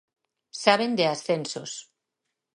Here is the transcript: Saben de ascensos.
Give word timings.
Saben 0.61 0.91
de 0.97 1.05
ascensos. 1.15 1.71